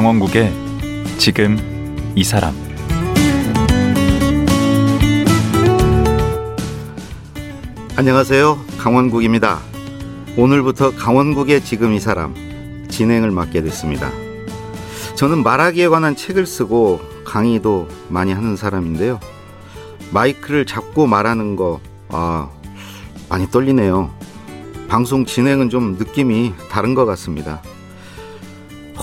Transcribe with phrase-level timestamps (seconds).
[0.00, 0.50] 강원국의
[1.18, 1.58] 지금
[2.16, 2.54] 이 사람
[7.96, 8.58] 안녕하세요.
[8.78, 9.60] 강원국입니다.
[10.38, 12.34] 오늘부터 강원국의 지금 이 사람
[12.88, 14.10] 진행을 맡게 됐습니다.
[15.16, 19.20] 저는 말하기에 관한 책을 쓰고 강의도 많이 하는 사람인데요.
[20.14, 21.78] 마이크를 잡고 말하는 거,
[22.08, 22.48] 아,
[23.28, 24.10] 많이 떨리네요.
[24.88, 27.60] 방송 진행은 좀 느낌이 다른 것 같습니다.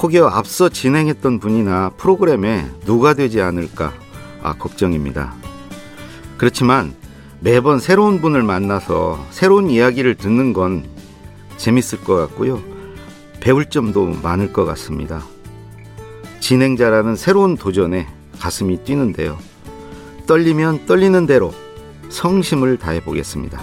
[0.02, 3.94] 혹여 앞서 진행했던 분이나 프로그램에 누가 되지 않을까,
[4.44, 5.34] 아, 걱정입니다.
[6.38, 6.94] 그렇지만
[7.40, 10.86] 매번 새로운 분을 만나서 새로운 이야기를 듣는 건
[11.58, 12.62] 재밌을 것 같고요.
[13.40, 15.24] 배울 점도 많을 것 같습니다.
[16.42, 18.08] 진행자라는 새로운 도전에
[18.40, 19.38] 가슴이 뛰는데요.
[20.28, 21.54] 떨리면 떨리는 대로
[22.10, 23.60] 성심을 다해 보겠습니다.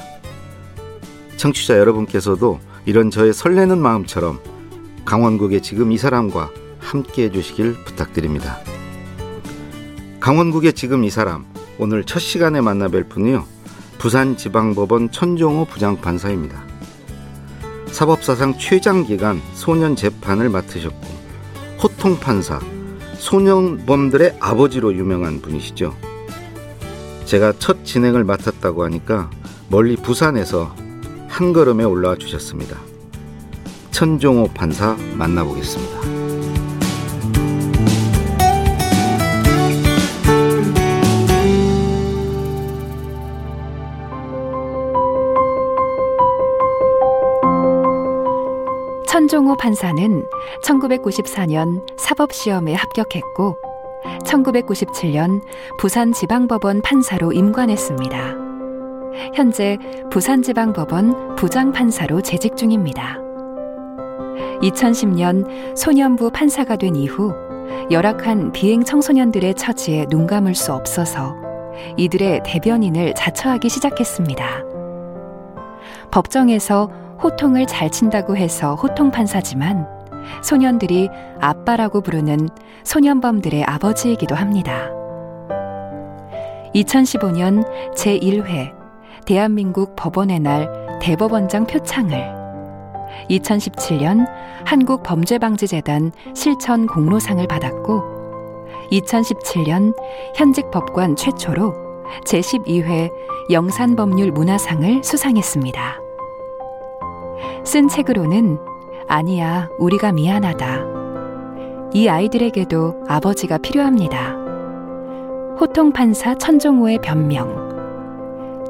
[1.37, 4.41] 청취자 여러분께서도 이런 저의 설레는 마음처럼
[5.05, 8.59] 강원국의 지금 이 사람과 함께 해주시길 부탁드립니다.
[10.21, 11.45] 강원국의 지금 이 사람
[11.79, 13.45] 오늘 첫 시간에 만나 뵐 분이요.
[13.99, 16.63] 부산지방법원 천종호 부장판사입니다.
[17.89, 21.07] 사법사상 최장기간 소년 재판을 맡으셨고
[21.83, 22.61] 호통판사,
[23.19, 25.95] 소년범들의 아버지로 유명한 분이시죠.
[27.27, 29.31] 제가 첫 진행을 맡았다고 하니까
[29.69, 30.75] 멀리 부산에서
[31.29, 32.79] 한 걸음에 올라와 주셨습니다.
[33.95, 36.01] 천종호 판사 만나보겠습니다.
[49.07, 50.27] 천종호 판사는
[50.65, 53.57] 1994년 사법시험에 합격했고
[54.25, 55.41] 1997년
[55.79, 58.35] 부산지방법원 판사로 임관했습니다.
[59.35, 59.79] 현재
[60.11, 63.24] 부산지방법원 부장판사로 재직 중입니다.
[64.63, 67.33] 2010년 소년부 판사가 된 이후
[67.91, 71.35] 열악한 비행 청소년들의 처지에 눈 감을 수 없어서
[71.97, 74.63] 이들의 대변인을 자처하기 시작했습니다.
[76.11, 76.91] 법정에서
[77.23, 79.87] 호통을 잘 친다고 해서 호통 판사지만
[80.43, 81.09] 소년들이
[81.41, 82.49] 아빠라고 부르는
[82.85, 84.91] 소년범들의 아버지이기도 합니다.
[86.75, 87.65] 2015년
[87.95, 88.73] 제1회
[89.27, 92.34] 대한민국 법원의 날 대법원장 표창을
[93.31, 94.27] 2017년
[94.65, 98.03] 한국범죄방지재단 실천 공로상을 받았고
[98.91, 99.95] 2017년
[100.35, 101.75] 현직 법관 최초로
[102.27, 103.11] 제12회
[103.51, 106.01] 영산법률 문화상을 수상했습니다.
[107.65, 108.59] 쓴 책으로는
[109.07, 110.85] 아니야, 우리가 미안하다.
[111.93, 114.37] 이 아이들에게도 아버지가 필요합니다.
[115.61, 117.65] 호통판사 천종호의 변명.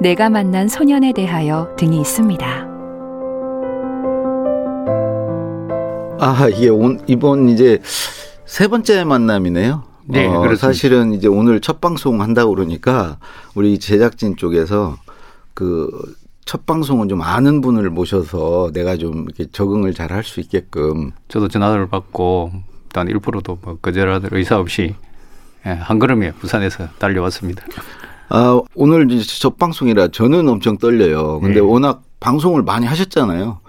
[0.01, 2.74] 내가 만난 소년에 대하여 등이 있습니다.
[6.21, 7.81] 아, 이게 온, 이번 이제
[8.47, 9.83] 세 번째 만남이네요.
[10.07, 10.67] 네, 어, 그렇습니다.
[10.67, 13.19] 사실은 이제 오늘 첫 방송 한다고 그러니까
[13.55, 14.97] 우리 제작진 쪽에서
[15.55, 15.89] 그
[16.45, 21.49] 첫 방송은 좀 아는 분을 모셔서 내가 좀 이렇게 적응을 잘 할 수 있게끔 저도
[21.49, 22.53] 전화를 받고
[22.85, 24.95] 일단 1%도 뭐 거절할 의사 없이
[25.67, 27.65] 예, 한 걸음에 부산에서 달려왔습니다.
[28.29, 31.41] 아, 오늘 이제 첫 방송이라 저는 엄청 떨려요.
[31.41, 31.61] 근데 네.
[31.61, 33.61] 워낙 방송을 많이 하셨잖아요.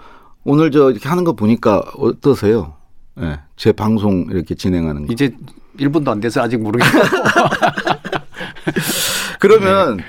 [0.46, 2.74] 오늘 저 이렇게 하는 거 보니까 어떠세요?
[3.20, 3.24] 예.
[3.24, 5.12] 네, 제 방송 이렇게 진행하는 거.
[5.12, 5.34] 이제
[5.78, 6.98] 1분도 안 돼서 아직 모르겠고
[9.40, 10.04] 그러면 네.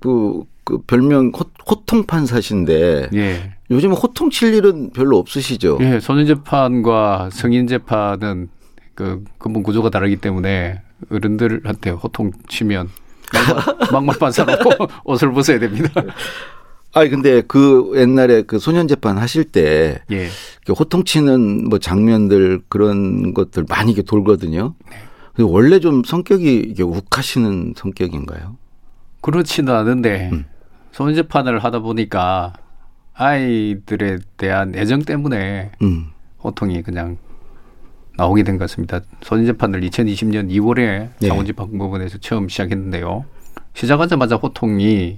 [0.00, 3.52] 그, 그 별명 호, 호통 판사신데 예.
[3.70, 5.78] 요즘 호통 칠 일은 별로 없으시죠?
[5.82, 8.48] 예, 소년 재판과 성인 재판은
[8.94, 10.80] 그 근본 구조가 다르기 때문에
[11.10, 12.88] 어른들한테 호통 치면
[13.92, 14.70] 막말 반사놓고
[15.04, 15.90] 옷을 벗어야 됩니다.
[16.94, 20.16] 아니 근데 그 옛날에 그 소년 재판 하실 때 예.
[20.64, 24.74] 이렇게 호통 치는 뭐 장면들 그런 것들 많이 이렇게 돌거든요.
[25.34, 28.56] 근데 원래 좀 성격이 이게 욱하시는 성격인가요?
[29.22, 30.44] 그렇지는 않은데 음.
[30.90, 32.52] 소년 재판을 하다 보니까
[33.14, 36.08] 아이들에 대한 애정 때문에 음.
[36.44, 37.16] 호통이 그냥
[38.18, 39.00] 나오게 된 것 같습니다.
[39.22, 41.28] 소년 재판을 2020년 2월에 네.
[41.28, 43.24] 창원지방법원에서 처음 시작했는데요.
[43.72, 45.16] 시작하자마자 호통이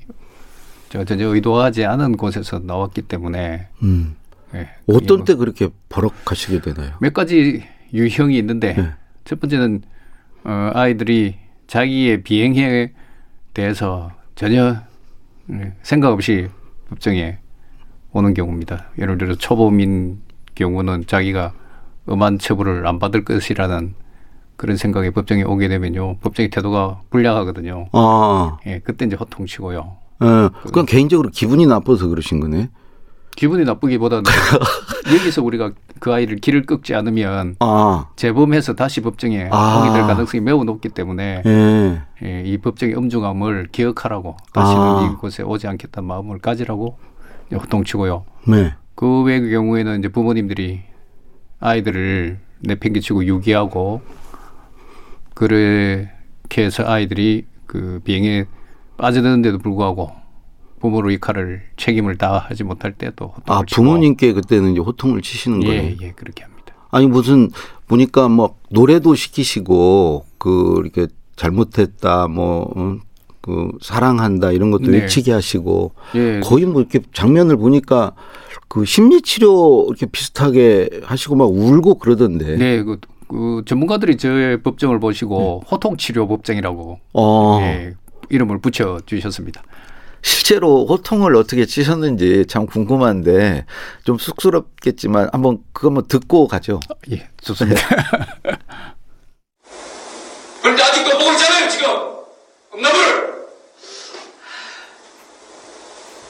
[0.95, 4.15] 저 전혀 의도하지 않은 곳에서 나왔기 때문에 음.
[4.55, 6.93] 예, 어떤 뭐 때 그렇게 버럭하시게 되나요?
[7.01, 8.91] 몇 가지 유형이 있는데 네.
[9.25, 9.83] 첫 번째는
[10.45, 11.35] 어, 아이들이
[11.67, 12.93] 자기의 비행에
[13.55, 14.77] 대해서 전혀
[15.51, 16.47] 예, 생각 없이
[16.89, 17.39] 법정에
[18.13, 18.87] 오는 경우입니다.
[18.97, 20.21] 예를 들어 초범인
[20.55, 21.55] 경우는 자기가
[22.07, 23.95] 엄한 처벌을 안 받을 것이라는
[24.55, 26.19] 그런 생각에 법정에 오게 되면요.
[26.19, 27.89] 법정의 태도가 불량하거든요.
[27.91, 30.04] 아, 예, 그때 이제 호통치고요.
[30.25, 30.51] 예.
[30.65, 32.71] 그건 개인적으로 기분이 나빠서 그러신 거네.
[33.37, 34.25] 기분이 나쁘기보다는
[35.13, 39.81] 여기서 우리가 그 아이를 길을 끊지 않으면 아, 재범해서 다시 법정에 아.
[39.81, 42.03] 오게 될 가능성이 매우 높기 때문에 예.
[42.23, 45.11] 예, 이 법정의 엄중함을 기억하라고 다시는 아.
[45.13, 46.99] 이곳에 오지 않겠다는 마음을 가지라고
[47.53, 48.25] 호통치고요.
[48.49, 48.75] 네.
[48.95, 50.83] 그 외의 경우에는 이제 부모님들이
[51.61, 54.03] 아이들을 내팽개치고 유기하고
[55.35, 58.47] 그렇게 해서 아이들이 그 비행에
[58.97, 60.11] 빠져드는데도 불구하고
[60.81, 65.83] 부모로 이 칼을 책임을 다하지 못할 때도 아, 부모님께 그때는 이제 호통을 치시는 거예요.
[65.83, 66.75] 예, 예, 그렇게 합니다.
[66.91, 67.51] 아니 무슨
[67.87, 71.07] 보니까 뭐 노래도 시키시고 그 이렇게
[71.37, 72.99] 잘못했다 뭐 어,
[73.41, 74.99] 그 사랑한다 이런 것도 네.
[74.99, 78.13] 외치게 하시고 예, 거의 뭐 이렇게 장면을 보니까
[78.69, 82.57] 그 심리 치료 이렇게 비슷하게 하시고 막 울고 그러던데.
[82.57, 82.99] 네, 그,
[83.29, 87.59] 그 전문가들이 저의 법정을 보시고 호통 치료 법정이라고 어.
[87.63, 87.95] 예,
[88.31, 89.63] 이름을 붙여 주셨습니다.
[90.23, 93.67] 실제로 호통을 어떻게 치셨는지 참 궁금한데
[94.05, 96.81] 좀 쑥스럽겠지만 한번 그거 한번 듣고 가죠.
[97.11, 97.83] 예, 좋습니다.
[100.63, 101.91] 그런데 아직도 보고 있잖아요, 지금.
[102.73, 103.45] 음란물!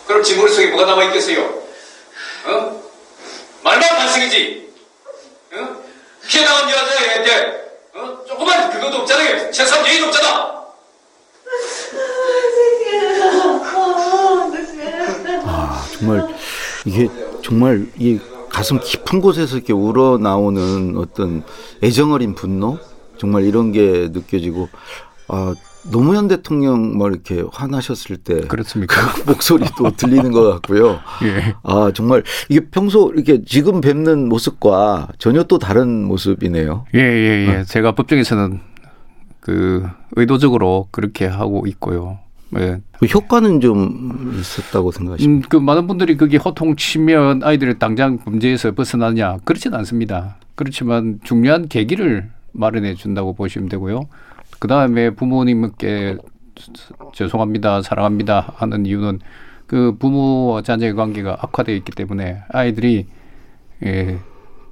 [0.08, 1.40] 그럼 지 머릿속에 뭐가 남아있겠어요?
[2.46, 2.82] 어?
[3.62, 4.74] 말만 반성이지.
[5.54, 5.84] 어?
[6.26, 7.64] 피해 나간 여자애한테,
[7.94, 8.24] 어?
[8.26, 9.52] 조그만 그것도 없잖아요.
[9.52, 10.63] 최소한 예의도 없잖아.
[15.46, 16.28] 아 정말
[16.84, 17.08] 이게
[17.42, 18.18] 정말 이
[18.48, 21.42] 가슴 깊은 곳에서 이렇게 우러 나오는 어떤
[21.82, 22.78] 애정어린 분노
[23.18, 24.68] 정말 이런 게 느껴지고
[25.28, 25.54] 아
[25.90, 28.94] 노무현 대통령 뭐 이렇게 화나셨을 때 그렇습니까?
[29.26, 31.00] 목소리도 들리는 것 같고요.
[31.24, 31.54] 예.
[31.62, 36.86] 아 정말 이게 평소 이렇게 지금 뵙는 모습과 전혀 또 다른 모습이네요.
[36.94, 37.64] 예, 예, 예.
[37.64, 38.60] 제가 법정에서는
[39.44, 39.86] 그
[40.16, 42.18] 의도적으로 그렇게 하고 있고요.
[42.56, 42.80] 예.
[42.98, 45.46] 그 효과는 좀 있었다고 생각하십니까?
[45.46, 50.36] 음, 그 많은 분들이 그게 호통 치면 아이들이 당장 범죄에서 벗어나냐 그렇지는 않습니다.
[50.54, 54.08] 그렇지만 중요한 계기를 마련해 준다고 보시면 되고요.
[54.60, 56.16] 그 다음에 부모님께
[57.12, 59.18] 죄송합니다, 사랑합니다 하는 이유는
[59.66, 63.06] 그 부모와 자녀의 관계가 악화되어 있기 때문에 아이들이
[63.84, 64.20] 예,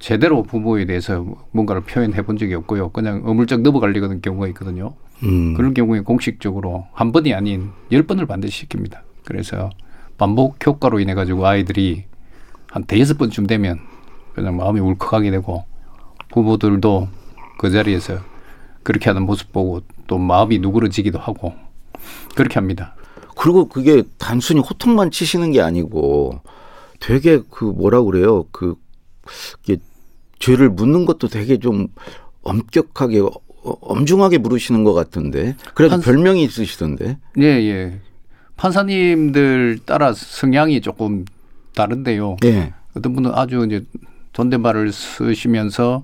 [0.03, 2.89] 제대로 부모에 대해서 뭔가를 표현해 본 적이 없고요.
[2.89, 4.95] 그냥 어물쩍 넘어가려는 경우가 있거든요.
[5.23, 5.53] 음.
[5.53, 8.99] 그런 경우에 공식적으로 한 번이 아닌 열 번을 반드시 시킵니다.
[9.23, 9.69] 그래서
[10.17, 12.03] 반복 효과로 인해 가지고 아이들이
[12.67, 13.79] 한 대여섯 번쯤 되면
[14.35, 15.63] 그냥 마음이 울컥하게 되고
[16.33, 17.07] 부모들도
[17.57, 18.17] 그 자리에서
[18.83, 21.53] 그렇게 하는 모습 보고 또 마음이 누그러지기도 하고
[22.35, 22.93] 그렇게 합니다.
[23.37, 26.41] 그리고 그게 단순히 호통만 치시는 게 아니고
[26.99, 28.75] 되게 그 뭐라 그래요 그
[29.63, 29.77] 이게
[30.43, 31.87] 죄를 묻는 것도 되게 좀
[32.43, 33.29] 엄격하게 어,
[33.63, 37.99] 엄중하게 물으시는 것 같은데 그래도 한- 별명이 있으시던데 예, 예.
[38.57, 41.25] 판사님들 따라 성향이 조금
[41.75, 42.37] 다른데요.
[42.45, 43.83] 예 어떤 분은 아주 이제
[44.33, 46.03] 존댓말을 쓰시면서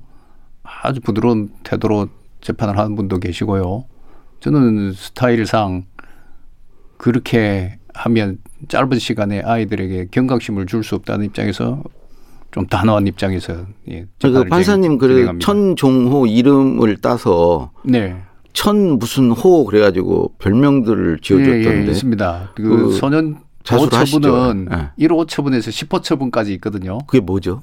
[0.63, 2.07] 아주 부드러운 태도로
[2.41, 3.85] 재판을 하는 분도 계시고요.
[4.39, 5.83] 저는 스타일상
[6.97, 11.83] 그렇게 하면 짧은 시간에 아이들에게 경각심을 줄 수 없다는 입장에서
[12.51, 15.31] 좀 단호한 입장에서 예, 그 재판을 판사님 그래.
[15.39, 18.15] 천종호 이름을 따서 네.
[18.53, 22.51] 천 무슨 호 그래가지고 별명들을 지어줬던데 예, 예, 있습니다.
[22.55, 24.91] 그, 그 소년 보호처분은 하시죠.
[24.99, 26.97] 1호 처분에서 10호 처분까지 있거든요.
[27.05, 27.61] 그게 뭐죠?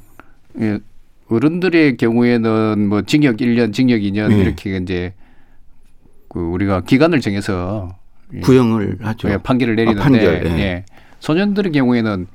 [0.61, 0.78] 예,
[1.28, 4.38] 어른들의 경우에는 뭐 징역 1년, 징역 2년 네.
[4.38, 5.14] 이렇게 이제
[6.28, 7.97] 그 우리가 기간을 정해서
[8.35, 9.28] 예, 구형을 하죠.
[9.31, 10.50] 예, 판결을 내리는데 아, 판결, 예.
[10.59, 10.85] 예.
[11.21, 12.26] 소년들의 경우에는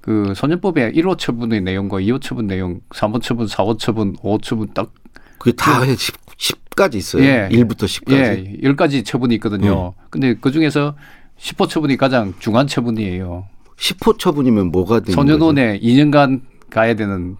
[0.00, 4.92] 그 소년법의 1호 처분의 내용과 2호 처분 내용, 3호 처분, 4호 처분, 5호 처분 딱
[5.38, 7.24] 그게 다 10, 10까지 있어요.
[7.24, 7.48] 예.
[7.50, 8.12] 1부터 10까지.
[8.12, 9.94] 예, 10가지 처분이 있거든요.
[9.96, 10.04] 네.
[10.10, 10.94] 근데 그 중에서
[11.38, 13.46] 10호 처분이 가장 중한 처분이에요.
[13.76, 15.20] 10호 처분이면 뭐가 되는 거죠?
[15.20, 16.40] 소년원에 2년간
[16.70, 17.36] 가야 되는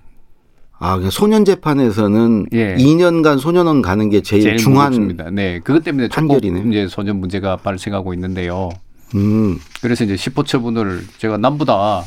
[0.80, 2.76] 아, 그러니까 소년 재판에서는 예.
[2.76, 5.30] 2년간 소년원 가는 게 제일, 제일 중한 무겁습니다.
[5.30, 6.70] 네, 그것 때문에 판결이네.
[6.70, 8.68] 이제 소년 문제가 발생하고 있는데요.
[9.16, 9.58] 음.
[9.82, 12.02] 그래서 이제 10호 처분을 제가 남보다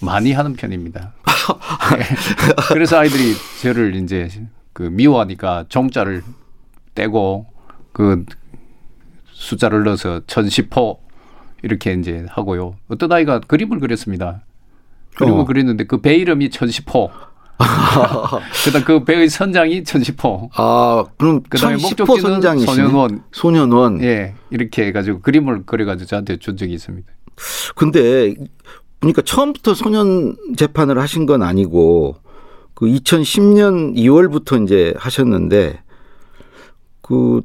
[0.00, 1.12] 많이 하는 편입니다.
[1.96, 2.04] 네.
[2.72, 4.28] 그래서 아이들이 저를 이제
[4.72, 6.22] 그 미워하니까 정자를
[6.94, 7.46] 떼고
[7.92, 8.24] 그
[9.32, 10.98] 숫자를 넣어서 1010호
[11.62, 12.76] 이렇게 이제 하고요.
[12.88, 14.42] 어떤 아이가 그림을 그렸습니다.
[15.16, 15.44] 그림을 어.
[15.44, 17.10] 그렸는데 그 배 이름이 1010호.
[18.64, 20.48] 그다음 그 배의 선장이 1010호.
[20.54, 22.72] 아, 그럼 그다음에 1010호 목적지는 선장이시네.
[22.74, 23.22] 소년원.
[23.32, 24.02] 소년원.
[24.02, 27.06] 예, 이렇게 해가지고 그림을 그려가지고 저한테 준 적이 있습니다.
[27.74, 28.34] 근데
[29.00, 32.16] 보니까 처음부터 소년 재판을 하신 건 아니고
[32.74, 35.82] 그 2010년 2월부터 이제 하셨는데
[37.00, 37.42] 그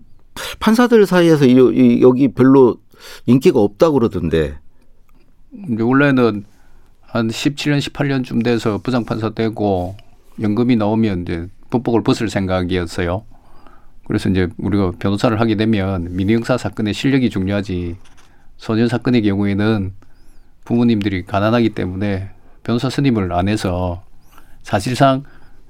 [0.60, 2.78] 판사들 사이에서 이, 이 여기 별로
[3.26, 4.58] 인기가 없다고 그러던데.
[5.72, 6.46] 이제 원래는
[7.02, 9.96] 한 17년, 18년쯤 돼서 부장판사 되고
[10.42, 13.24] 연금이 나오면 이제 법복을 벗을 생각이었어요.
[14.06, 17.96] 그래서 이제 우리가 변호사를 하게 되면 민형사 사건의 실력이 중요하지
[18.58, 19.94] 소년 사건의 경우에는
[20.66, 22.30] 부모님들이 가난하기 때문에
[22.64, 24.04] 변호사 스님을 안 해서
[24.64, 25.24] 사실상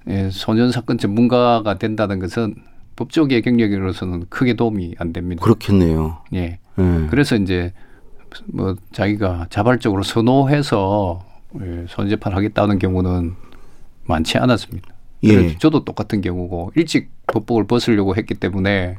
[0.08, 2.56] 예, 소년 사건 전문가가 된다는 것은
[2.96, 5.44] 법조계 경력으로서는 크게 도움이 안 됩니다.
[5.44, 6.18] 그렇겠네요.
[6.34, 6.60] 예.
[6.80, 7.08] 예.
[7.10, 7.74] 그래서 이제
[8.46, 11.26] 뭐 자기가 자발적으로 선호해서
[11.62, 13.36] 예, 손재판 하겠다는 경우는
[14.06, 14.88] 많지 않았습니다.
[15.24, 15.58] 예.
[15.58, 18.98] 저도 똑같은 경우고 일찍 법복을 벗으려고 했기 때문에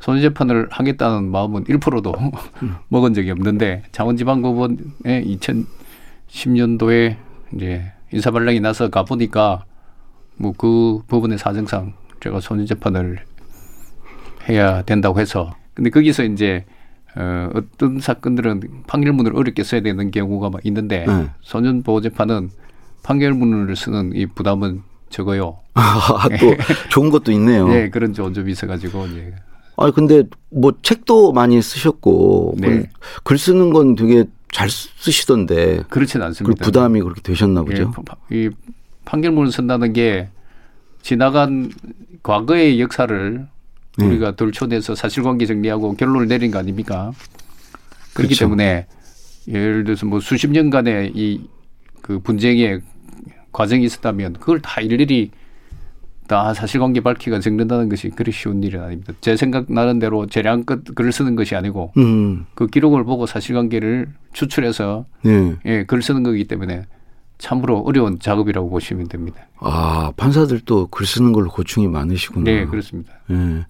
[0.00, 2.14] 손재판을 하겠다는 마음은 1%도
[2.88, 5.24] 먹은 적이 없는데 창원지방법원에
[6.28, 7.16] 2010년도에
[7.54, 9.64] 이제 인사발령이 나서 가보니까
[10.36, 13.18] 뭐그 법원의 사정상 제가 손재판을
[14.48, 16.64] 해야 된다고 해서 근데 거기서 이제
[17.16, 21.30] 어, 어떤 사건들은 판결문을 어렵게 써야 되는 경우가 막 있는데 네.
[21.40, 22.50] 소년 보호 재판은
[23.02, 25.60] 판결문을 쓰는 이 부담은 적어요.
[25.74, 26.54] 아, 또
[26.90, 27.72] 좋은 것도 있네요.
[27.72, 29.34] 예, 그런 좋은 점이 있어가지고 이제
[29.76, 32.66] 아 근데 뭐 책도 많이 쓰셨고 네.
[32.68, 32.88] 글-
[33.24, 36.64] 글 쓰는 건 되게 잘 쓰시던데 그렇진 그 않습니다.
[36.64, 37.90] 부담이 그렇게 되셨나 예, 보죠.
[37.90, 38.48] 파- 파- 이
[39.04, 40.28] 판결문을 쓴다는 게
[41.02, 41.70] 지나간
[42.22, 43.46] 과거의 역사를
[43.98, 44.04] 네.
[44.06, 47.12] 우리가 돌춰내서 사실관계 정리하고 결론을 내린 거 아닙니까?
[48.14, 48.44] 그렇기 그렇죠.
[48.46, 48.86] 때문에
[49.48, 51.40] 예를 들어서 뭐 수십 년간의 이
[52.02, 52.82] 그 분쟁의
[53.50, 55.32] 과정이 있었다면 그걸 다 일일이
[56.26, 59.12] 다 사실관계 밝히가 적는다는 것이 그리 쉬운 일은 아닙니다.
[59.20, 65.06] 제 생각 나는 대로 재량껏 글을 쓰는 것이 아니고 음, 그 기록을 보고 사실관계를 추출해서
[65.22, 65.56] 네.
[65.64, 66.84] 예, 글 쓰는 거기 때문에
[67.38, 69.46] 참으로 어려운 작업이라고 보시면 됩니다.
[69.58, 72.44] 아 판사들도 글 쓰는 걸로 고충이 많으시구나.
[72.44, 73.12] 네, 그렇습니다.
[73.30, 73.66] 예.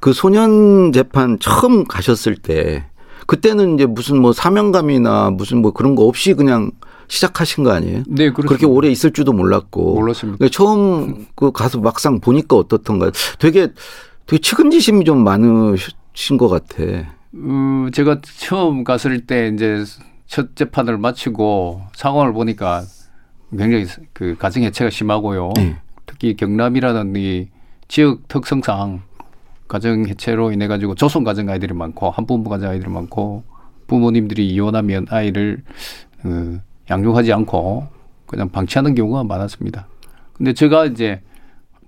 [0.00, 2.84] 그 소년 재판 처음 가셨을 때
[3.26, 6.70] 그때는 이제 무슨 뭐 사명감이나 무슨 뭐 그런 거 없이 그냥
[7.08, 8.04] 시작하신 거 아니에요?
[8.06, 8.48] 네, 그렇습니다.
[8.48, 9.94] 그렇게 오래 있을 줄도 몰랐고.
[9.94, 10.38] 몰랐습니다.
[10.38, 13.10] 그러니까 처음 그 가서 막상 보니까 어떻던가요?
[13.38, 13.68] 되게
[14.26, 16.82] 되게 측은지심이 좀 많으신 것 같아.
[17.34, 19.84] 어, 제가 처음 갔을 때 이제
[20.26, 22.82] 첫 재판을 마치고 상황을 보니까
[23.50, 25.52] 굉장히 그 가정 해체가 심하고요.
[25.56, 25.76] 네.
[26.06, 27.48] 특히 경남이라는 이
[27.88, 29.02] 지역 특성상
[29.68, 33.44] 가정 해체로 인해 가지고 조선 가정 아이들이 많고 한부모 가정 아이들이 많고
[33.86, 35.62] 부모님들이 이혼하면 아이를
[36.24, 36.60] 어,
[36.90, 37.88] 양육하지 않고
[38.26, 39.86] 그냥 방치하는 경우가 많았습니다.
[40.32, 41.22] 근데 제가 이제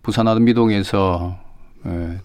[0.02, 1.36] 부산 아름미동에서
[1.86, 2.18] 에,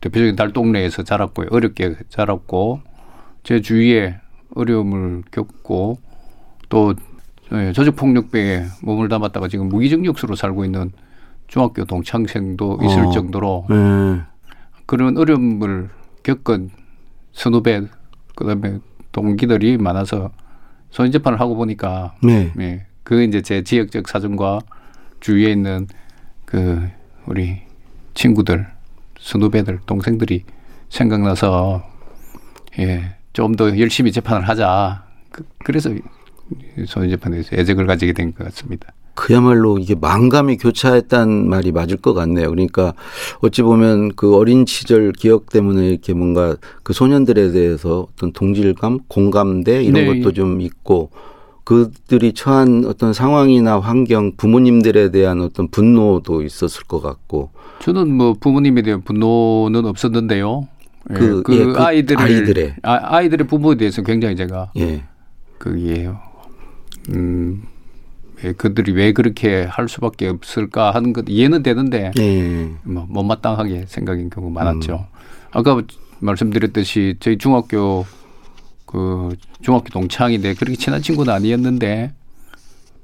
[0.00, 1.48] 대표적인 달 동네에서 자랐고요.
[1.50, 2.80] 어렵게 자랐고
[3.42, 4.16] 제 주위에
[4.54, 5.98] 어려움을 겪고
[6.68, 6.94] 또
[7.52, 10.92] 예, 조직폭력배에 몸을 담았다가 지금 무기징역수로 살고 있는
[11.46, 13.10] 중학교 동창생도 있을 어.
[13.10, 14.20] 정도로 네.
[14.84, 15.88] 그런 어려움을
[16.22, 16.70] 겪은
[17.32, 17.86] 선후배
[18.36, 18.80] 그다음에
[19.12, 20.30] 동기들이 많아서
[20.90, 22.52] 소인 재판을 하고 보니까 네.
[22.60, 24.60] 예, 그 이제 제 지역적 사정과
[25.20, 25.86] 주위에 있는
[26.44, 26.88] 그
[27.26, 27.62] 우리
[28.14, 28.66] 친구들,
[29.18, 30.44] 선후배들, 동생들이
[30.88, 31.84] 생각나서
[32.78, 35.04] 예, 좀 더 열심히 재판을 하자.
[35.30, 35.90] 그, 그래서
[36.86, 38.92] 소인 재판에서 애정을 가지게 된 것 같습니다.
[39.18, 42.50] 그야말로 이게 망감이 교차했단 말이 맞을 것 같네요.
[42.50, 42.94] 그러니까
[43.40, 49.82] 어찌 보면 그 어린 시절 기억 때문에 이렇게 뭔가 그 소년들에 대해서 어떤 동질감, 공감대
[49.82, 50.20] 이런 네.
[50.20, 51.10] 것도 좀 있고
[51.64, 58.82] 그들이 처한 어떤 상황이나 환경, 부모님들에 대한 어떤 분노도 있었을 것 같고 저는 뭐 부모님에
[58.82, 60.68] 대한 분노는 없었는데요.
[61.10, 62.74] 예, 그, 그, 예, 그 아이들을 아이들의.
[62.84, 65.02] 아, 아이들의 부모에 대해서 굉장히 제가 예.
[65.58, 66.20] 거기에요.
[67.10, 67.64] 음,
[68.44, 72.70] 예, 그들이 왜 그렇게 할 수밖에 없을까 하는 것 이해는 되는데 예.
[72.84, 75.06] 뭐 못마땅하게 생각인 경우 많았죠.
[75.50, 75.82] 아까
[76.20, 78.06] 말씀드렸듯이 저희 중학교
[78.86, 82.12] 그 중학교 동창인데 그렇게 친한 친구는 아니었는데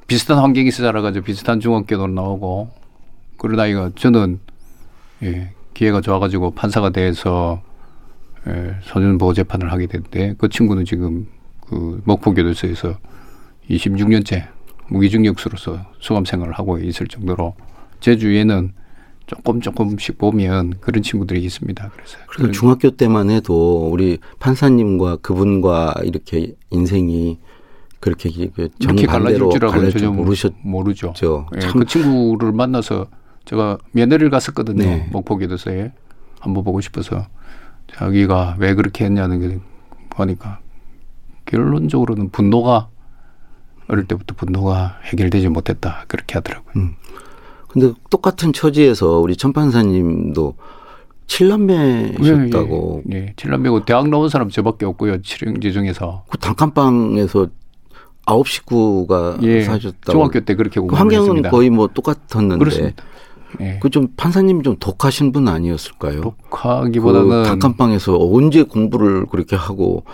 [0.06, 2.70] 비슷한 환경에서 자라가지고 비슷한 중학교도 나오고
[3.36, 4.38] 그런 아이가 저는
[5.22, 7.60] 예, 기회가 좋아가지고 판사가 돼서
[8.46, 11.26] 예, 소년 보호 재판을 하게 됐는데 그 친구는 지금
[11.60, 12.98] 그 목포 교도소에서
[13.68, 14.53] 26년째
[14.88, 17.54] 무기징역수로서 수감 생활을 하고 있을 정도로
[18.00, 18.72] 제 주위에는
[19.26, 21.90] 조금 조금씩 보면 그런 친구들이 있습니다.
[21.94, 27.38] 그래서 그리고 중학교 때만 해도 우리 판사님과 그분과 이렇게 인생이
[28.00, 31.14] 그렇게 그 이렇게 갈라질 정반대로 줄하고는 갈라질 줄 전혀 모르셨 모르죠.
[31.56, 33.06] 예, 참- 그 친구를 만나서
[33.46, 34.84] 제가 면회를 갔었거든요.
[34.84, 35.08] 네.
[35.10, 35.92] 목포교도소에
[36.40, 37.26] 한번 보고 싶어서
[37.94, 39.58] 자기가 왜 그렇게 했냐는 게
[40.10, 40.58] 보니까
[41.46, 42.88] 결론적으로는 분노가
[43.88, 46.90] 어릴 때부터 분노가 해결되지 못했다 그렇게 하더라고요.
[47.68, 50.54] 근데 똑같은 처지에서 우리 천 판사님도
[51.26, 53.32] 칠남매셨다고 예, 예.
[53.36, 55.22] 칠남매고 대학 나온 사람 저밖에 없고요.
[55.22, 57.48] 칠형제 중에서 그 단칸방에서
[58.26, 60.12] 아홉 식구가 예, 사셨다고.
[60.12, 61.50] 중학교 때 그렇게 그 공부를 환경은 했습니다.
[61.50, 62.58] 거의 뭐 똑같았는데.
[62.58, 63.04] 그렇습니다.
[63.60, 63.78] 예.
[63.80, 66.20] 그좀 판사님 좀 독하신 분 아니었을까요?
[66.22, 70.04] 독하기보다는 그 단칸방에서 언제 공부를 그렇게 하고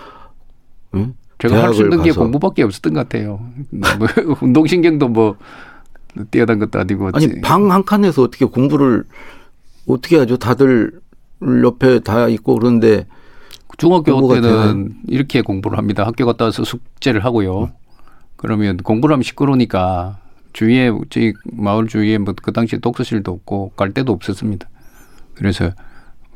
[0.94, 1.14] 응?
[1.40, 2.12] 제가 할 수 있는 게.
[2.12, 3.40] 공부밖에 없었던 것 같아요.
[3.70, 4.08] 뭐
[4.42, 5.36] 운동신경도 뭐
[6.30, 9.04] 뛰어난 것도 아니고 아니 방 한 칸에서 어떻게 공부를
[9.86, 10.36] 어떻게 하죠?
[10.36, 10.92] 다들
[11.64, 13.06] 옆에 다 있고 그런데
[13.78, 14.96] 중학교 때는?
[15.08, 16.04] 이렇게 공부를 합니다.
[16.06, 17.70] 학교 갔다 와서 숙제를 하고요.
[18.36, 20.18] 그러면 공부를 하면 시끄러우니까
[20.52, 24.68] 주위에 저희 마을 주위에 뭐 그 당시에 독서실도 없고 갈 데도 없었습니다.
[25.34, 25.70] 그래서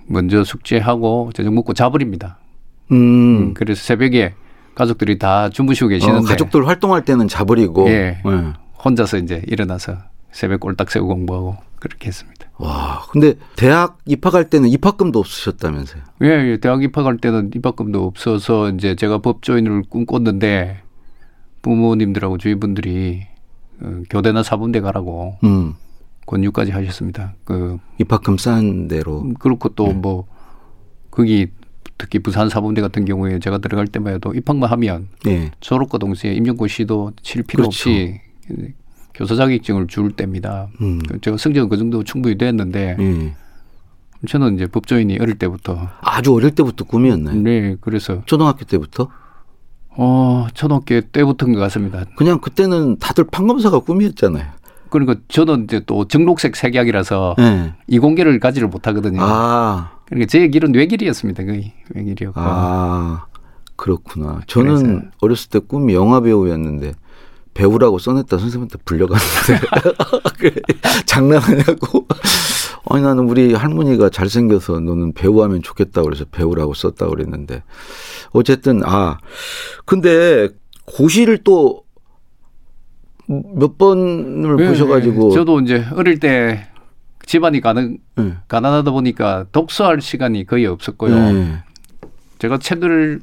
[0.06, 2.38] 먼저 숙제하고 저녁 먹고 자버립니다.
[2.92, 4.34] 음, 그래서 새벽에
[4.74, 8.20] 가족들이 다 주무시고 어, 계시는데 가족들 활동할 때는 자버리고 예.
[8.24, 8.52] 예.
[8.84, 9.96] 혼자서 이제 일어나서
[10.32, 12.46] 새벽 꼴딱 새고 공부하고 그렇게 했습니다.
[12.58, 16.02] 와, 근데 대학 입학할 때는 입학금도 없으셨다면서요?
[16.22, 20.82] 예, 예, 대학 입학할 때는 입학금도 없어서 이제 제가 법조인을 꿈꿨는데
[21.62, 23.26] 부모님들하고 주위 분들이
[23.80, 25.74] 어, 교대나 사범대 가라고 음,
[26.26, 27.34] 권유까지 하셨습니다.
[27.44, 29.32] 그 입학금 싼 대로.
[29.38, 30.26] 그렇고 또뭐
[31.10, 31.48] 거기
[31.98, 35.50] 특히 부산 사범대 같은 경우에 제가 들어갈 때만 해도 입학만 하면 예.
[35.60, 37.90] 졸업과 동시에 임용고 시도 칠 필요 그렇죠.
[37.90, 38.20] 없이
[39.14, 40.68] 교사 자격증을 줄 때입니다.
[40.80, 41.00] 음.
[41.22, 43.34] 제가 성적은 그 정도 충분히 됐는데 예.
[44.26, 47.36] 저는 이제 법조인이 어릴 때부터 아주 어릴 때부터 꿈이었나요?
[47.40, 49.08] 네 그래서 초등학교 때부터?
[49.96, 52.04] 어 초등학교 때부터인 것 같습니다.
[52.16, 54.44] 그냥 그때는 다들 판검사가 꿈이었잖아요.
[54.90, 57.74] 그러니까 저는 이제 또 정록색 색약이라서 예.
[57.86, 59.20] 이공계를 가지를 못하거든요.
[59.22, 61.44] 아, 그러니까 제 길은 외길이었습니다.
[61.44, 62.40] 거의 외길이었고.
[62.40, 63.26] 아,
[63.76, 64.40] 그렇구나.
[64.46, 65.00] 저는 그래서.
[65.20, 66.92] 어렸을 때 꿈이 영화 배우였는데
[67.54, 69.60] 배우라고 써냈다 선생님한테 불려갔는데
[71.06, 72.06] 장난하냐고.
[72.90, 77.62] 아니 나는 우리 할머니가 잘생겨서 너는 배우하면 좋겠다 그래서 배우라고 썼다 그랬는데
[78.32, 79.18] 어쨌든 아
[79.86, 80.50] 근데
[80.86, 81.84] 고시를 또
[83.26, 85.34] 몇 번을 예, 보셔가지고 예.
[85.34, 86.66] 저도 이제 어릴 때
[87.26, 88.34] 집안이 가능 예.
[88.48, 91.14] 가난하다 보니까 독서할 시간이 거의 없었고요.
[91.16, 91.46] 예.
[92.38, 93.20] 제가 책을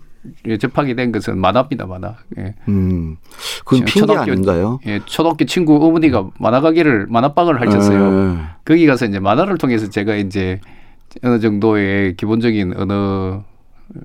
[0.59, 2.15] 접하게 된 것은 만화입니다, 만화.
[2.37, 2.53] 예.
[2.67, 3.17] 음,
[3.65, 4.79] 그건 저- 핑계 초등학교- 아닌가요?
[4.85, 8.33] 예, 초등학교 친구 어머니가 만화 가게를 만화방을 하셨어요.
[8.35, 8.37] 예.
[8.65, 10.59] 거기 가서 이제 만화를 통해서 제가 이제
[11.23, 13.43] 어느 정도의 기본적인 언어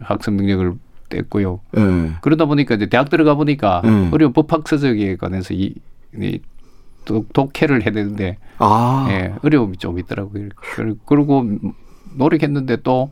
[0.01, 0.75] 학습 능력을
[1.11, 1.61] 뗐고요.
[1.79, 2.13] 예.
[2.23, 4.11] 그러다 보니까 이제 대학 들어가 보니까 음.
[4.13, 5.75] 어려운 법학 서적에 관해서 이,
[6.19, 6.39] 이
[7.07, 10.49] 독, 독해를 해야 되는데 아, 예, 어려움이 좀 있더라고요.
[10.57, 11.47] 그- 그리고
[12.17, 13.11] 노력했는데 또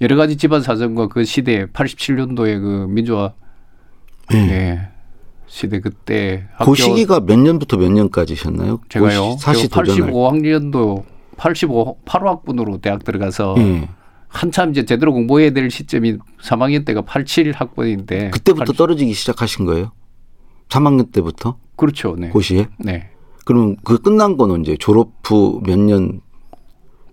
[0.00, 3.32] 여러 가지 집안 사정과 그 시대 87년도에 그 민주화
[4.32, 4.36] 예.
[4.36, 4.88] 예,
[5.46, 8.80] 시대 그때 그 시기가 몇 년부터 몇 년까지셨나요?
[8.88, 9.36] 제가요.
[9.40, 9.52] 제가
[9.84, 10.12] 도전을.
[10.12, 11.04] 85학년도
[11.36, 13.88] 85 8학번으로 대학 들어가서 예.
[14.28, 19.90] 한참 이제 제대로 공부해야 될 시점이 3학년 때가 87학번인데 그때부터 떨어지기 시작하신 거예요?
[20.68, 22.14] 3학년 때부터 그렇죠.
[22.16, 22.28] 네.
[22.28, 22.66] 고시에?
[22.78, 23.10] 네.
[23.50, 24.76] 그럼 그 끝난 건 언제?
[24.76, 26.20] 졸업 후 몇 년?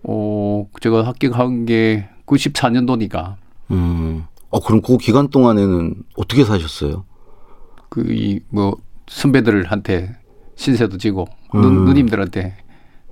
[0.04, 3.38] 어, 제가 합격한 게 94년도니까
[3.72, 4.26] 음.
[4.52, 7.06] 어 그럼 그 기간 동안에는 어떻게 사셨어요?
[7.90, 10.16] 그 이 뭐 선배들한테
[10.56, 11.62] 신세도 지고 음.
[11.62, 12.56] 누, 누님들한테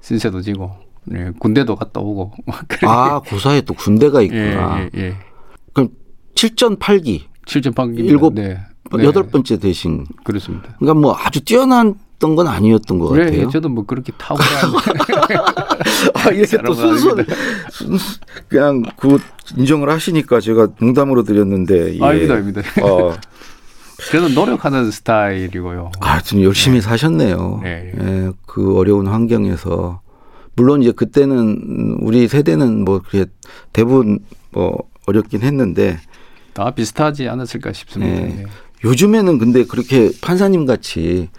[0.02, 0.70] 신세도 지고
[1.06, 2.32] 네, 군대도 갔다 오고.
[2.86, 4.82] 아 고사에 또 군대가 예, 있구나.
[4.84, 5.16] 예, 예.
[5.74, 5.90] 그럼
[6.36, 8.60] 7전 8기 칠전방기 일곱 네.
[9.02, 10.06] 여덟 번째 되신.
[10.24, 10.76] 그렇습니다.
[10.80, 11.66] 그러니까 뭐 아주 뛰어
[12.16, 13.50] 났던 건 아니었던 것 네, 같아요.
[13.50, 14.74] 저도 뭐 그렇게 탁월한
[16.16, 17.26] 아, 이렇게 또 사람은
[17.70, 19.20] 순수 그냥 그
[19.58, 22.04] 인정을 하시니까 제가 농담으로 드렸는데 예.
[22.04, 22.62] 아닙니다, 아닙니다.
[22.82, 23.16] 어,
[24.12, 25.92] 저는 노력하는 스타일이고요.
[26.02, 27.62] 아, 좀 열심히 사셨네요.
[27.64, 27.92] 네.
[28.00, 30.02] 예, 그 어려운 환경에서
[30.56, 33.26] 물론 이제 그때는 우리 세대는 뭐 그게
[33.74, 34.20] 대부분
[34.52, 36.00] 뭐 어렵긴 했는데
[36.54, 38.22] 다 비슷하지 않았을까 싶습니다.
[38.22, 38.28] 네.
[38.28, 38.46] 네.
[38.84, 41.30] 요즘에는 근데 그렇게 판사님 같이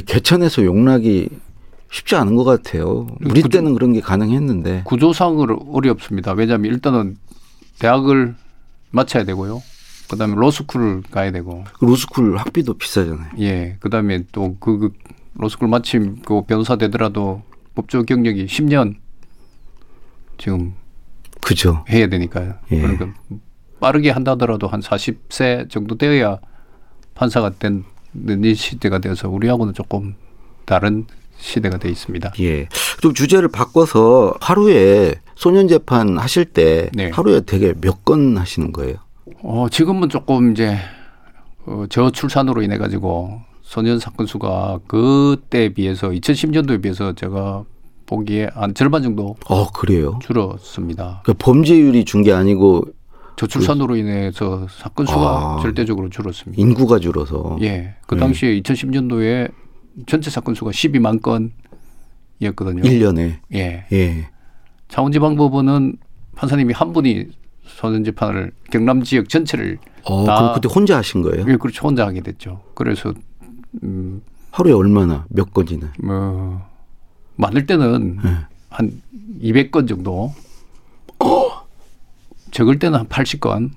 [0.00, 1.28] 개천에서 용락이
[1.90, 3.06] 쉽지 않은 것 같아요.
[3.20, 4.82] 우리 그- 때는 그런 게 가능했는데.
[4.84, 6.32] 구조상으로 어렵습니다.
[6.32, 7.16] 왜냐하면 일단은
[7.78, 8.34] 대학을
[8.90, 9.62] 마쳐야 되고요.
[10.10, 13.30] 그다음에 로스쿨을 가야 되고, 그 로스쿨 학비도 비싸잖아요.
[13.40, 14.92] 예, 그다음에 또그
[15.34, 17.42] 로스쿨 마치고 변호사 되더라도
[17.74, 18.96] 법조 경력이 10년
[20.38, 20.74] 지금
[21.40, 21.84] 그죠.
[21.88, 22.54] 해야 되니까요.
[22.72, 22.80] 예.
[22.80, 23.08] 그러니까
[23.80, 26.38] 빠르게 한다더라도 한 40세 정도 되어야
[27.14, 30.14] 판사가 된 이 시대가 되어서 우리하고는 조금
[30.64, 31.06] 다른
[31.38, 32.32] 시대가 돼 있습니다.
[32.40, 32.68] 예.
[33.00, 37.10] 좀 주제를 바꿔서 하루에 소년 재판 하실 때 네.
[37.10, 38.96] 하루에 되게 몇 건 하시는 거예요?
[39.42, 40.76] 어, 지금은 조금 이제
[41.66, 47.64] 어, 저출산으로 인해 가지고 소년 사건 수가 그때에 비해서 2010년도에 비해서 제가
[48.06, 50.18] 보기에 한 절반 정도 어, 그래요.
[50.22, 51.22] 줄었습니다.
[51.24, 52.84] 그 범죄율이 준 게 아니고
[53.46, 55.20] 저출산으로 인해서 사건 수가
[55.58, 55.58] 아.
[55.62, 56.60] 절대적으로 줄었습니다.
[56.60, 57.58] 인구가 줄어서.
[57.62, 57.94] 예.
[58.06, 58.20] 그 네.
[58.20, 59.50] 당시에 2010년도에
[60.06, 61.20] 전체 사건 수가 12만
[62.40, 62.82] 건이었거든요.
[62.82, 63.38] 1년에.
[63.54, 63.84] 예.
[63.92, 64.28] 예.
[64.88, 65.96] 창원지방법원은
[66.36, 67.26] 판사님이 한 분이
[67.64, 71.44] 소년 재판을 경남 지역 전체를 어, 다- 그때 혼자 하신 거예요?
[71.48, 72.60] 예, 그렇죠 혼자 하게 됐죠.
[72.74, 73.12] 그래서
[73.82, 75.92] 음, 하루에 얼마나 몇 건이나?
[76.02, 76.60] 뭐
[77.36, 78.36] 많을 때는 네.
[78.68, 79.02] 한
[79.40, 80.32] 200건 정도.
[82.52, 83.70] 적을 때는 한 80건.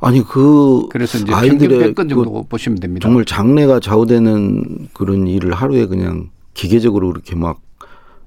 [0.00, 3.04] 아니 그 그래서 이제 평균 아이들의 100건 정도 그 보시면 됩니다.
[3.06, 7.60] 정말 장래가 좌우되는 그런 일을 하루에 그냥 기계적으로 그렇게 막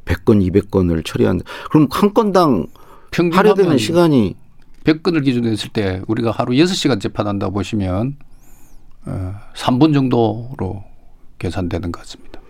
[0.05, 2.67] 100건, 200건을 처리하는 그럼 한 건당
[3.11, 4.35] 평균 할애되는 하면 시간이
[4.83, 8.17] 100건을 기준으로 했을 때 우리가 하루 6시간 재판한다 보시면
[9.05, 10.83] 어, 3분 정도로
[11.39, 12.40] 계산되는 것 같습니다.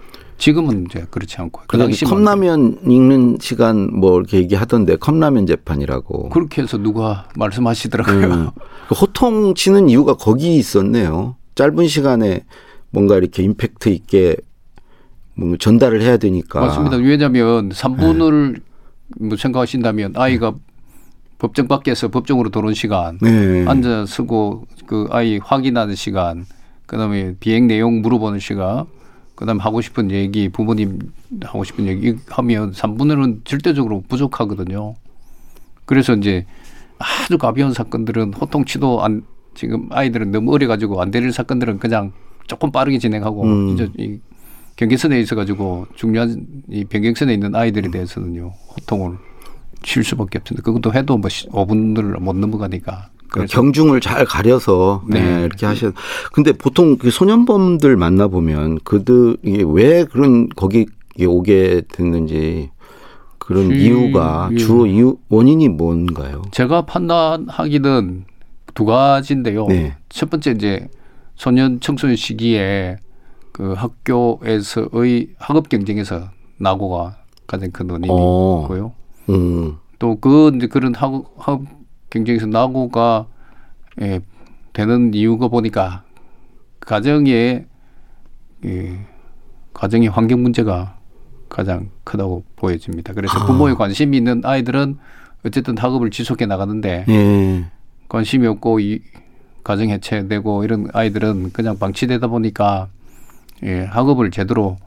[0.41, 6.30] 지금은 이제 그렇지 않고 그 당시만 컵라면 읽는 시간 뭐 이렇게 얘기하던데 컵라면 재판이라고.
[6.30, 8.34] 그렇게 해서 누가 말씀하시더라고요.
[8.34, 8.49] 음.
[8.89, 11.36] 그 호통 치는 이유가 거기 있었네요.
[11.54, 12.43] 짧은 시간에
[12.89, 14.36] 뭔가 이렇게 임팩트 있게
[15.36, 16.60] 뭔가 전달을 해야 되니까.
[16.60, 16.97] 맞습니다.
[16.97, 18.62] 왜냐하면 3분을
[19.19, 20.56] 뭐 생각하신다면 아이가
[21.38, 23.63] 법정 밖에서 법정으로 들어온 시간, 네.
[23.67, 26.47] 앉아 쓰고 그 아이 확인하는 시간,
[26.88, 28.86] 그다음에 비행 내용 물어보는 시간,
[29.41, 30.99] 그다음에 하고 싶은 얘기, 부모님
[31.43, 34.93] 하고 싶은 얘기 하면 3분은 절대적으로 부족하거든요.
[35.86, 36.45] 그래서 이제
[36.99, 39.23] 아주 가벼운 사건들은 호통치도 안
[39.56, 42.12] 지금 아이들은 너무 어려 가지고 안 되는 사건들은 그냥
[42.45, 43.69] 조금 빠르게 진행하고 음.
[43.69, 44.19] 이제 이
[44.75, 49.17] 경계선에 있어 가지고 중요한 이 변경선에 있는 아이들에 대해서는요 호통을
[49.82, 50.63] 칠 수밖에 없습니다.
[50.63, 53.10] 그것도 해도 뭐 5분을 못 넘어가니까.
[53.31, 55.21] 그 그래서 경중을 잘 가려서 네.
[55.21, 55.45] 네.
[55.45, 55.93] 이렇게 하셔.
[56.33, 60.85] 근데 보통 그 소년범들 만나 보면 그들이 왜 그런 거기
[61.19, 62.69] 오게 됐는지
[63.37, 64.59] 그런 그 이유가 이유.
[64.59, 66.41] 주로 이유 원인이 뭔가요?
[66.51, 68.25] 제가 판단하기는
[68.73, 69.65] 두 가지인데요.
[69.67, 69.95] 네.
[70.09, 70.89] 첫 번째 이제
[71.35, 72.97] 소년 청소년 시기에
[73.53, 77.15] 그 학교에서의 학업 경쟁에서 낙오가
[77.47, 78.85] 가장 큰 원인이고요.
[78.85, 78.95] 어.
[79.29, 79.77] 음.
[79.99, 81.80] 또그 이제 그런 학업, 학업
[82.12, 83.26] 경쟁에서 낙오가
[84.02, 84.21] 예,
[84.74, 86.04] 되는 이유가 보니까
[86.80, 87.65] 가정의
[88.65, 89.00] 예,
[89.74, 90.97] 가정의 환경 문제가
[91.50, 93.13] 가장 크다고 보여집니다.
[93.13, 93.45] 그래서 아.
[93.45, 95.00] 부모의 관심이 있는 아이들은
[95.45, 97.65] 어쨌든 학업을 지속해 나가는데 예.
[98.08, 99.00] 관심이 없고 이
[99.63, 102.89] 가정 해체되고 이런 아이들은 그냥 방치되다 보니까
[103.63, 104.78] 예, 학업을 제대로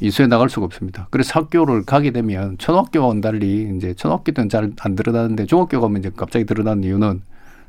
[0.00, 1.08] 이수해 나갈 수가 없습니다.
[1.10, 6.10] 그래서 학교를 가게 되면 초등학교와는 달리 이제 초등학교 때는 잘 안 드러나는데 중학교 가면 이제
[6.14, 7.22] 갑자기 드러나는 이유는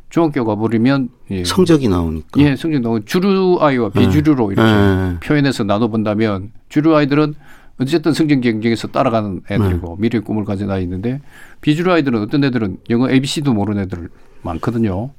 [0.09, 2.39] 중학교 가버리면 예, 성적이 나오니까.
[2.41, 5.17] 예, 성적 너무 주류 아이와 비주류로 이렇게 예.
[5.21, 7.33] 표현해서 나눠 본다면 주류 아이들은
[7.79, 9.95] 어쨌든 성적 경쟁에서 따라가는 애들이고 네.
[9.99, 11.21] 미래의 꿈을 가진 아이인데
[11.61, 14.09] 비주류 아이들은 어떤 애들은 영어 ABC도 모르는 애들
[14.41, 15.11] 많거든요.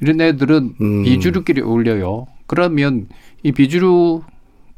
[0.00, 1.02] 이런 애들은 음.
[1.04, 2.26] 비주류끼리 어울려요.
[2.46, 3.06] 그러면
[3.42, 4.22] 이 비주류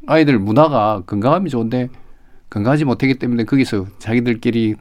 [0.07, 1.89] 아이들 문화가 건강함이 좋은데
[2.49, 4.75] 건강하지 못하기 때문에 거기서 자기들끼리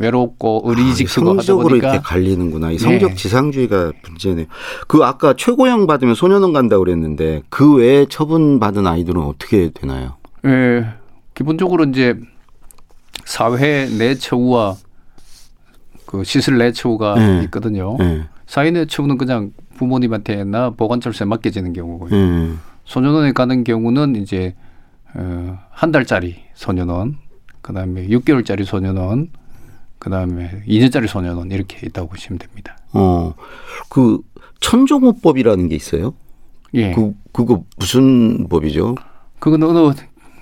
[0.00, 2.70] 외롭고 하다 아, 성적으로 보니까 이렇게 갈리는구나.
[2.70, 3.14] 이 성적 네.
[3.14, 4.46] 지상주의가 문제네요.
[4.88, 10.16] 그 아까 최고형 받으면 소년원 간다고 그랬는데 그 외에 처분 받은 아이들은 어떻게 되나요?
[10.46, 10.86] 예,
[11.34, 12.18] 기본적으로 이제
[13.24, 14.76] 사회 내처우와
[16.06, 17.42] 그 시설 내처우가 네.
[17.44, 17.96] 있거든요.
[18.00, 18.24] 예.
[18.46, 22.14] 사회 내처우는 그냥 부모님한테나 보건철서에 맡겨지는 경우고요.
[22.14, 22.52] 예.
[22.84, 24.54] 소년원에 가는 경우는 이제
[25.14, 27.18] 어, 한 달짜리 소년원,
[27.60, 29.30] 그 다음에 6개월짜리 소년원,
[29.98, 32.76] 그 다음에 2년짜리 소년원 이렇게 있다고 보시면 됩니다.
[32.92, 33.34] 어.
[33.88, 34.20] 그
[34.60, 36.14] 천종호법이라는 게 있어요.
[36.74, 36.92] 예.
[36.92, 38.96] 그 그거 무슨 법이죠?
[39.38, 39.94] 그건 어느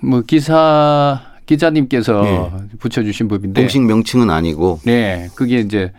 [0.03, 2.51] 뭐 기사 기자님께서 네.
[2.79, 4.81] 붙여주신 법인데 공식 명칭은 아니고.
[4.85, 5.93] 네, 그게 이제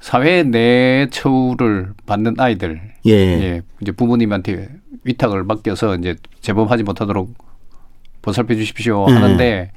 [0.00, 3.12] 사회 내 처우를 받는 아이들, 예.
[3.12, 4.68] 예, 이제 부모님한테
[5.04, 7.34] 위탁을 맡겨서 이제 제범하지 못하도록
[8.22, 9.14] 보살펴 주십시오 음.
[9.16, 9.70] 하는데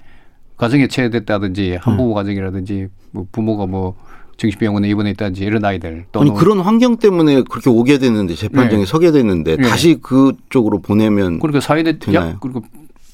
[0.58, 3.95] 가정에 체됐다든지 한부모 가정이라든지 뭐 부모가 뭐
[4.38, 8.86] 정신병원에 입원해 있다든지 이런 아이들 또는 아니 그런 환경 때문에 그렇게 오게 됐는데 재판정에 네.
[8.86, 9.63] 서게 됐는데 네.
[9.67, 12.29] 다시 그쪽으로 보내면 그러니까 사회내 되나요?
[12.32, 12.63] 약 그리고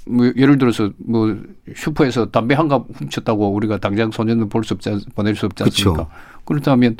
[0.07, 1.35] 뭐 예를 들어서 뭐
[1.75, 5.63] 슈퍼에서 담배 한 갑 훔쳤다고 우리가 당장 소년을 볼 수 없지 않- 보낼 수 없지
[5.63, 5.89] 그쵸.
[5.91, 6.09] 않습니까?
[6.45, 6.97] 그렇다면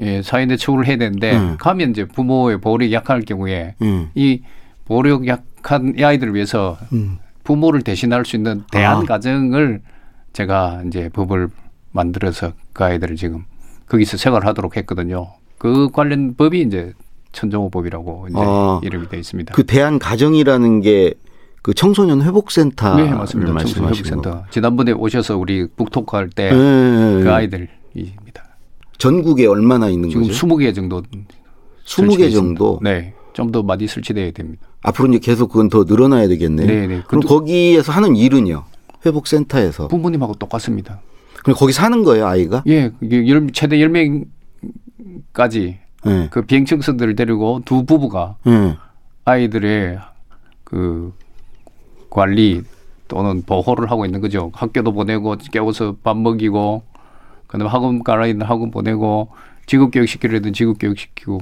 [0.00, 1.56] 예, 사회내 처우를 해야 되는데 음.
[1.58, 4.10] 가면 이제 부모의 보호력이 약할 경우에 음.
[4.14, 4.40] 이
[4.86, 7.18] 보호력 약한 이 아이들을 위해서 음.
[7.48, 9.02] 부모를 대신할 수 있는 대안 아.
[9.04, 9.80] 가정을
[10.34, 11.48] 제가 이제 법을
[11.92, 13.44] 만들어서 그 아이들을 지금
[13.88, 15.28] 거기서 생활하도록 했거든요.
[15.56, 16.92] 그 관련 법이 이제
[17.32, 18.80] 천정호법이라고 이제 아.
[18.84, 19.54] 이름이 되어 있습니다.
[19.54, 21.14] 그 대한 가정이라는 게
[21.62, 23.52] 그 청소년 회복센터 네, 맞습니다.
[23.52, 23.58] 거.
[23.58, 24.44] 청소년센터.
[24.48, 27.28] 지난번에 오셔서 우리 북토크 할때그 예, 예, 예.
[27.28, 28.56] 아이들입니다.
[28.96, 30.46] 전국에 얼마나 있는 지금 거죠?
[30.46, 31.02] 20개 정도
[31.84, 32.78] 20개 정도.
[32.82, 33.12] 네.
[33.38, 34.66] 좀 더 많이 설치돼야 됩니다.
[34.82, 36.66] 앞으로 이제 계속 그건 더 늘어나야 되겠네요.
[36.66, 37.02] 네, 네.
[37.06, 38.64] 그럼 거기에서 하는 일은요?
[39.06, 39.86] 회복센터에서.
[39.88, 41.00] 부모님하고 똑같습니다.
[41.44, 42.64] 그럼 거기 사는 거예요, 아이가?
[42.66, 42.90] 예,
[43.52, 46.28] 최대 10명까지 예.
[46.32, 48.76] 그 비행청소년들을 데리고 두 부부가 예.
[49.24, 49.98] 아이들의
[50.64, 51.14] 그
[52.10, 52.62] 관리
[53.06, 54.50] 또는 보호를 하고 있는 거죠.
[54.52, 56.82] 학교도 보내고 깨워서 밥 먹이고
[57.46, 59.28] 그다음에 학원 가라 있는 학원 보내고
[59.66, 61.40] 직업 교육 시키려든 직업 교육 시키고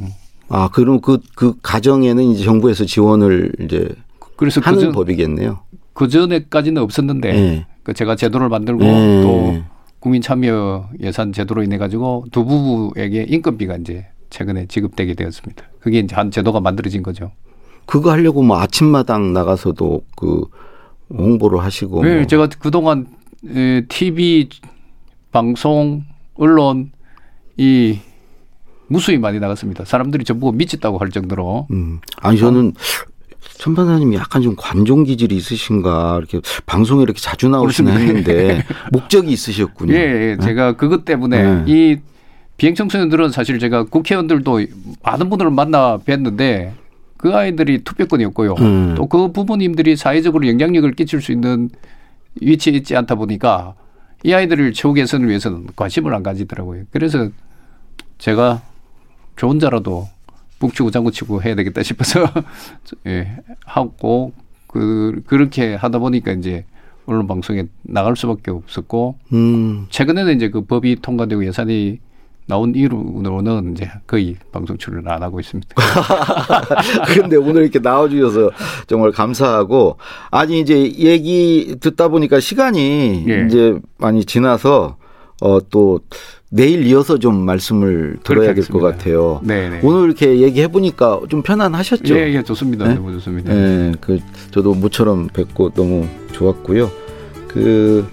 [0.48, 3.88] 아, 그럼 그, 그 가정에는 이제 정부에서 지원을 이제
[4.37, 5.61] 그래서 하는 그 전 법이겠네요.
[5.92, 7.66] 그 전에까지는 없었는데 예.
[7.82, 9.22] 그 제가 제도를 만들고 예.
[9.22, 9.62] 또
[9.98, 15.64] 국민 참여 예산 제도로 인해 가지고 두 부부에게 인건비가 이제 최근에 지급되게 되었습니다.
[15.80, 17.32] 그게 이제 한 제도가 만들어진 거죠.
[17.87, 20.44] 그거 하려고 뭐 아침마당 나가서도 그
[21.11, 22.04] 홍보를 하시고.
[22.04, 22.26] 네, 뭐.
[22.26, 23.06] 제가 그동안
[23.48, 24.48] 에, TV
[25.32, 26.02] 방송
[26.35, 26.90] 언론
[27.56, 27.98] 이
[28.88, 29.85] 무수히 많이 나갔습니다.
[29.85, 32.01] 사람들이 저보고 미쳤다고 할 정도로 음.
[32.20, 32.72] 아니 저는
[33.59, 37.99] 천판사님이 약간 좀 관종 기질이 있으신가 이렇게 방송에 이렇게 자주 그렇습니다.
[37.99, 39.94] 했는데 목적이 있으셨군요.
[39.94, 40.37] 예, 예.
[40.42, 41.64] 제가 그것 때문에 네.
[41.66, 41.96] 이
[42.57, 44.61] 비행 청소년들은 사실 제가 국회의원들도
[45.03, 46.72] 많은 분들을 만나 뵀는데
[47.16, 48.55] 그 아이들이 투표권이 없고요.
[48.61, 48.94] 음.
[48.96, 51.70] 또그 부모님들이 사회적으로 영향력을 끼칠 수 있는
[52.40, 53.75] 위치에 있지 않다 보니까
[54.22, 56.85] 이 아이들을 최후 개선을 위해서는 관심을 안 가지더라고요.
[56.90, 57.29] 그래서
[58.18, 58.62] 제가
[59.37, 60.09] 저 혼자라도
[60.59, 62.25] 북치고 장구치고 해야 되겠다 싶어서
[63.07, 64.33] 예, 하고
[64.66, 66.64] 그 그렇게 하다 보니까 이제
[67.07, 69.87] 언론 방송에 나갈 수밖에 없었고 음.
[69.90, 72.01] 최근에는 이제 그 법이 통과되고 예산이
[72.49, 75.75] 나온 이후로는 이제 거의 방송 출연을 안 하고 있습니다.
[77.07, 78.51] 그런데 오늘 이렇게 나와주셔서
[78.87, 79.99] 정말 감사하고
[80.31, 83.46] 아니 이제 얘기 듣다 보니까 시간이 예.
[83.46, 84.96] 이제 많이 지나서
[85.40, 86.01] 어또
[86.48, 88.78] 내일 이어서 좀 말씀을 들어야 될 것.
[88.78, 89.40] 같아요.
[89.42, 89.80] 네, 네.
[89.82, 92.16] 오늘 이렇게 얘기해 보니까 좀 편안하셨죠?
[92.16, 92.87] 예, 예, 좋습니다.
[92.88, 92.94] 네?
[92.94, 93.52] 너무 좋습니다.
[93.54, 94.18] 예, 그
[94.52, 96.90] 저도 모처럼 뵙고 너무 좋았고요.
[97.48, 98.06] 그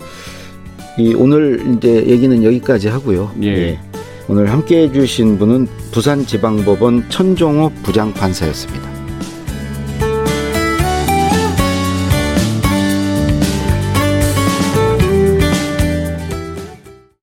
[0.98, 3.32] 이 오늘 이제 얘기는 여기까지 하고요.
[3.42, 3.80] 예.
[4.28, 8.93] 오늘 함께 해주신 분은 부산지방법원 천종호 부장판사였습니다.